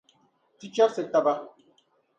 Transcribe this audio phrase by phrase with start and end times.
[0.59, 1.33] Ti chɛbisi taba.